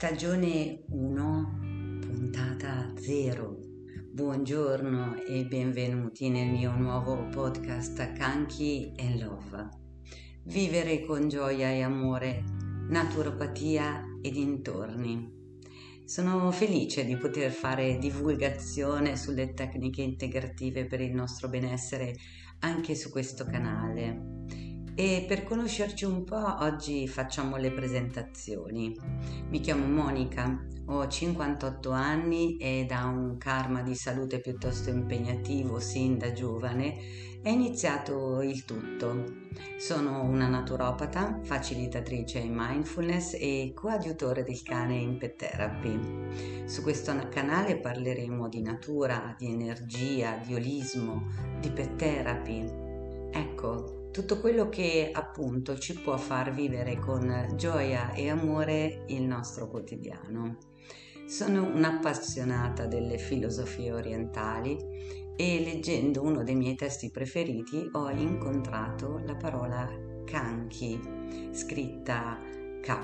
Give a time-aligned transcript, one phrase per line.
[0.00, 1.58] Stagione 1,
[2.00, 3.58] puntata 0.
[4.10, 9.68] Buongiorno e benvenuti nel mio nuovo podcast Kanki and Love.
[10.44, 12.42] Vivere con gioia e amore,
[12.88, 15.58] naturopatia e dintorni.
[16.06, 22.14] Sono felice di poter fare divulgazione sulle tecniche integrative per il nostro benessere
[22.60, 24.39] anche su questo canale
[24.94, 28.96] e per conoscerci un po' oggi facciamo le presentazioni.
[29.48, 36.18] Mi chiamo Monica, ho 58 anni e da un karma di salute piuttosto impegnativo sin
[36.18, 39.48] da giovane è iniziato il tutto.
[39.78, 46.68] Sono una naturopata, facilitatrice in mindfulness e coadiutore del cane in pet therapy.
[46.68, 51.28] Su questo canale parleremo di natura, di energia, di olismo,
[51.60, 52.70] di pet therapy.
[53.32, 59.68] Ecco, tutto quello che appunto ci può far vivere con gioia e amore il nostro
[59.68, 60.56] quotidiano.
[61.26, 64.76] Sono un'appassionata delle filosofie orientali
[65.36, 69.88] e leggendo uno dei miei testi preferiti ho incontrato la parola
[70.24, 71.00] Kanki,
[71.52, 72.38] scritta
[72.82, 72.98] K,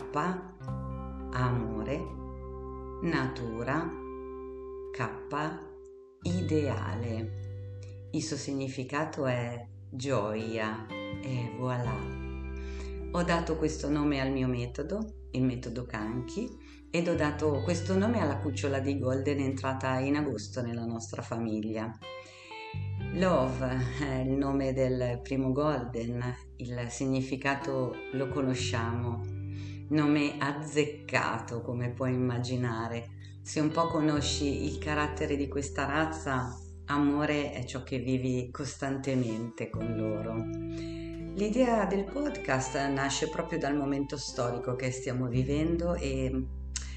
[1.31, 2.05] amore,
[3.03, 3.89] natura,
[4.91, 5.59] K,
[6.23, 7.45] ideale.
[8.11, 11.95] Il suo significato è gioia e voilà.
[13.13, 16.49] Ho dato questo nome al mio metodo, il metodo Kanki,
[16.91, 21.91] ed ho dato questo nome alla cucciola di Golden entrata in agosto nella nostra famiglia.
[23.15, 26.23] Love è il nome del primo Golden,
[26.57, 29.23] il significato lo conosciamo,
[29.89, 33.11] nome azzeccato come puoi immaginare.
[33.43, 39.71] Se un po' conosci il carattere di questa razza, Amore è ciò che vivi costantemente
[39.71, 41.06] con loro.
[41.37, 46.47] L'idea del podcast nasce proprio dal momento storico che stiamo vivendo e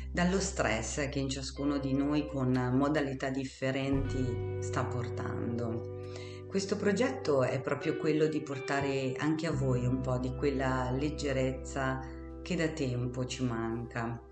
[0.10, 6.00] dallo stress che in ciascuno di noi con modalità differenti sta portando.
[6.48, 12.00] Questo progetto è proprio quello di portare anche a voi un po' di quella leggerezza
[12.42, 14.24] che da tempo ci manca.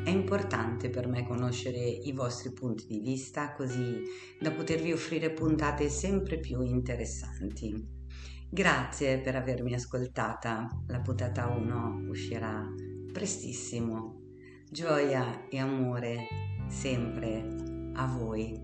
[0.04, 4.02] È importante per me conoscere i vostri punti di vista così
[4.40, 8.02] da potervi offrire puntate sempre più interessanti.
[8.50, 12.64] Grazie per avermi ascoltata, la puntata 1 uscirà
[13.12, 14.22] prestissimo.
[14.70, 16.28] Gioia e amore
[16.68, 18.62] sempre a voi.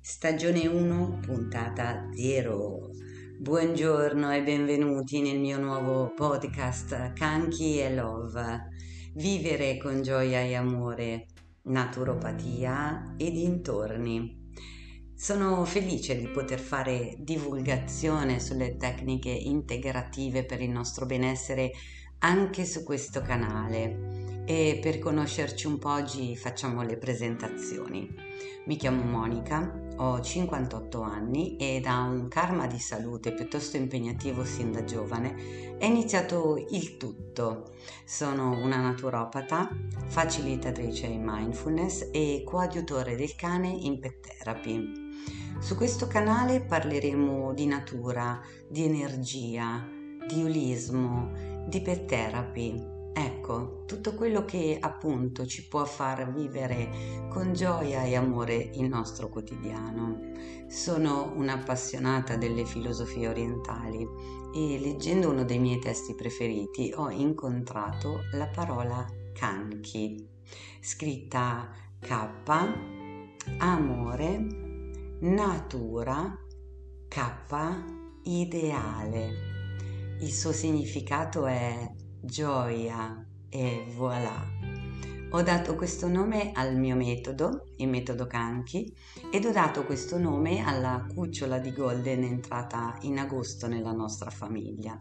[0.00, 2.90] Stagione 1, puntata 0
[3.40, 8.66] Buongiorno e benvenuti nel mio nuovo podcast Kanki e Love.
[9.14, 11.26] Vivere con gioia e amore,
[11.62, 14.50] naturopatia e dintorni.
[15.14, 21.70] Sono felice di poter fare divulgazione sulle tecniche integrative per il nostro benessere
[22.18, 28.08] anche su questo canale e per conoscerci un po' oggi facciamo le presentazioni.
[28.64, 34.72] Mi chiamo Monica, ho 58 anni e da un karma di salute piuttosto impegnativo sin
[34.72, 37.74] da giovane è iniziato il tutto.
[38.06, 39.68] Sono una naturopata,
[40.06, 45.10] facilitatrice in mindfulness e coadiutore del cane in pet therapy.
[45.58, 49.86] Su questo canale parleremo di natura, di energia,
[50.26, 51.32] di ulismo,
[51.66, 58.14] di pet therapy Ecco, tutto quello che appunto ci può far vivere con gioia e
[58.14, 60.20] amore il nostro quotidiano.
[60.68, 64.06] Sono un'appassionata delle filosofie orientali
[64.54, 70.24] e leggendo uno dei miei testi preferiti ho incontrato la parola Kanki,
[70.80, 72.28] scritta K,
[73.58, 74.46] amore,
[75.22, 76.38] natura,
[77.08, 77.20] K,
[78.22, 79.56] ideale.
[80.20, 84.46] Il suo significato è gioia e voilà.
[85.30, 88.94] Ho dato questo nome al mio metodo, il metodo Kanki,
[89.30, 94.96] ed ho dato questo nome alla cucciola di Golden entrata in agosto nella nostra famiglia.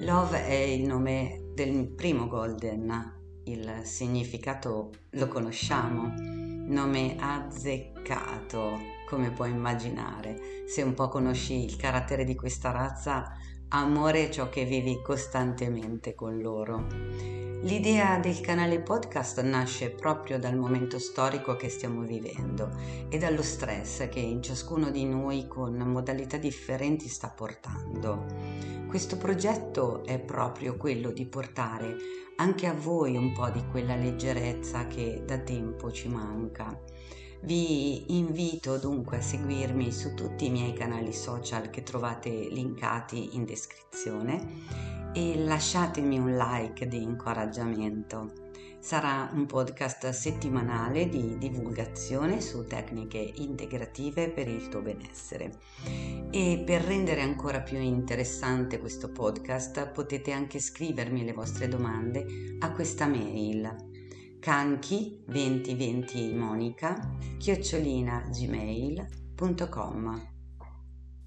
[0.00, 9.50] Love è il nome del primo Golden, il significato lo conosciamo, nome azzeccato, come puoi
[9.50, 10.64] immaginare.
[10.66, 13.30] Se un po' conosci il carattere di questa razza,
[13.68, 16.86] Amore è ciò che vivi costantemente con loro.
[17.62, 22.70] L'idea del canale podcast nasce proprio dal momento storico che stiamo vivendo
[23.08, 28.26] e dallo stress che in ciascuno di noi con modalità differenti sta portando.
[28.86, 31.96] Questo progetto è proprio quello di portare
[32.36, 36.78] anche a voi un po' di quella leggerezza che da tempo ci manca
[37.44, 43.44] vi invito dunque a seguirmi su tutti i miei canali social che trovate linkati in
[43.44, 48.32] descrizione e lasciatemi un like di incoraggiamento.
[48.78, 55.58] Sarà un podcast settimanale di divulgazione su tecniche integrative per il tuo benessere.
[56.30, 62.72] E per rendere ancora più interessante questo podcast potete anche scrivermi le vostre domande a
[62.72, 63.92] questa mail
[64.44, 69.02] canchi 2020 monica chiocciolina gmail.com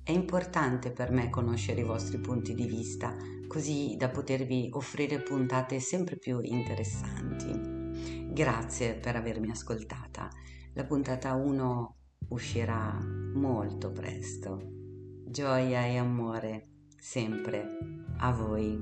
[0.03, 3.15] È importante per me conoscere i vostri punti di vista
[3.47, 8.29] così da potervi offrire puntate sempre più interessanti.
[8.31, 10.29] Grazie per avermi ascoltata.
[10.73, 11.95] La puntata 1
[12.27, 12.99] uscirà
[13.33, 14.59] molto presto.
[15.25, 18.79] Gioia e amore sempre a voi.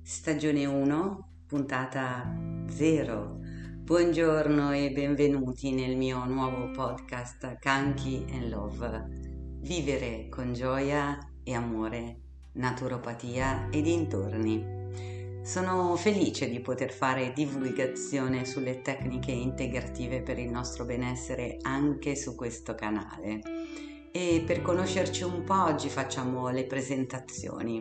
[0.00, 2.28] Stagione 1 puntata
[2.68, 3.38] 0.
[3.84, 9.06] Buongiorno e benvenuti nel mio nuovo podcast Canchi and Love.
[9.60, 12.18] Vivere con gioia e amore,
[12.54, 15.40] naturopatia e dintorni.
[15.44, 22.34] Sono felice di poter fare divulgazione sulle tecniche integrative per il nostro benessere anche su
[22.34, 23.40] questo canale.
[24.10, 27.80] E per conoscerci un po' oggi facciamo le presentazioni.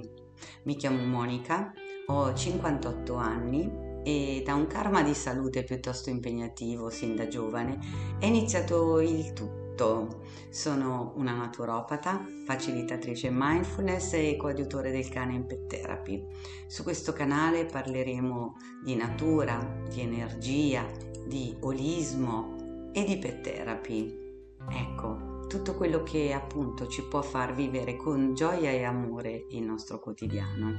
[0.66, 1.74] Mi chiamo Monica
[2.08, 7.80] ho 58 anni e da un karma di salute piuttosto impegnativo sin da giovane
[8.20, 10.22] è iniziato il tutto.
[10.50, 16.24] Sono una naturopata, facilitatrice mindfulness e coadiutore del cane in pet therapy.
[16.68, 20.86] Su questo canale parleremo di natura, di energia,
[21.26, 24.24] di olismo e di pet therapy.
[24.70, 30.00] Ecco, tutto quello che appunto ci può far vivere con gioia e amore il nostro
[30.00, 30.76] quotidiano.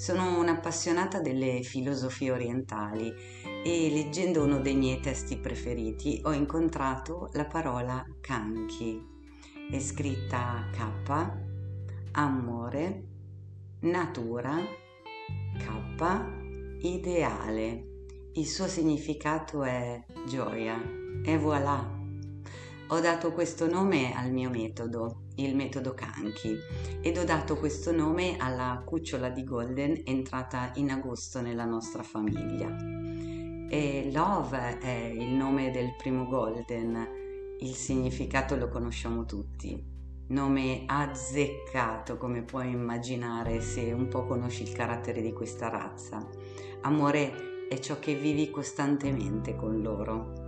[0.00, 3.12] Sono un'appassionata delle filosofie orientali
[3.62, 8.98] e leggendo uno dei miei testi preferiti ho incontrato la parola Kanki.
[9.70, 11.32] È scritta K,
[12.12, 13.04] amore,
[13.80, 14.56] natura,
[15.58, 17.88] K, ideale.
[18.32, 20.80] Il suo significato è gioia
[21.22, 21.99] e voilà.
[22.92, 26.56] Ho dato questo nome al mio metodo il metodo Kanki
[27.00, 32.68] ed ho dato questo nome alla cucciola di Golden entrata in agosto nella nostra famiglia.
[33.68, 37.06] E Love è il nome del primo Golden,
[37.60, 39.98] il significato lo conosciamo tutti.
[40.28, 46.28] Nome azzeccato, come puoi immaginare se un po' conosci il carattere di questa razza.
[46.82, 50.39] Amore è ciò che vivi costantemente con loro.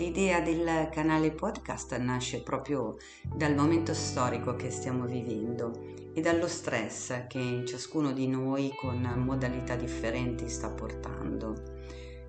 [0.00, 5.72] L'idea del canale podcast nasce proprio dal momento storico che stiamo vivendo
[6.14, 11.54] e dallo stress che ciascuno di noi con modalità differenti sta portando.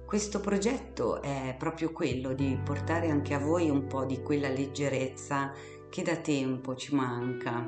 [0.06, 5.54] Questo progetto è proprio quello di portare anche a voi un po' di quella leggerezza
[5.90, 7.66] che da tempo ci manca.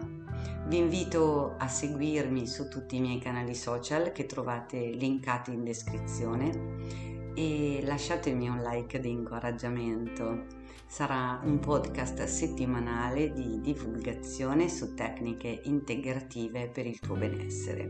[0.68, 7.13] Vi invito a seguirmi su tutti i miei canali social che trovate linkati in descrizione
[7.36, 10.46] e lasciatemi un like di incoraggiamento.
[10.86, 17.90] Sarà un podcast settimanale di divulgazione su tecniche integrative per il tuo benessere.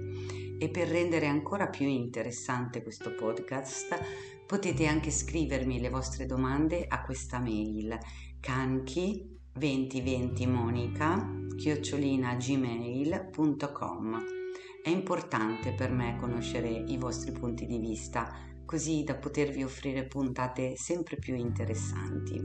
[0.57, 3.99] E per rendere ancora più interessante questo podcast
[4.45, 7.97] potete anche scrivermi le vostre domande a questa mail
[8.39, 14.23] canchi 2020 monica chiocciolina gmail.com
[14.83, 18.35] è importante per me conoscere i vostri punti di vista
[18.73, 22.41] così da potervi offrire puntate sempre più interessanti.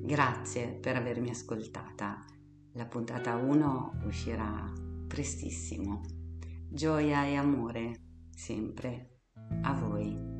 [0.00, 2.24] Grazie per avermi ascoltata.
[2.72, 4.72] La puntata 1 uscirà
[5.06, 6.00] prestissimo.
[6.68, 7.92] Gioia e amore
[8.34, 9.20] sempre
[9.62, 10.31] a voi.